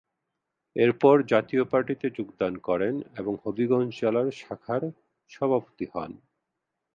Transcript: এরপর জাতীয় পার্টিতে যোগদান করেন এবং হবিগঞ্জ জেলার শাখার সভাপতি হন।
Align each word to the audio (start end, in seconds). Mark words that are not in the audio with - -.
এরপর 0.75 1.15
জাতীয় 1.31 1.63
পার্টিতে 1.63 2.07
যোগদান 2.17 2.53
করেন 2.67 2.95
এবং 3.17 3.33
হবিগঞ্জ 3.43 3.91
জেলার 3.99 4.27
শাখার 4.39 4.83
সভাপতি 5.31 5.85
হন। 5.93 6.11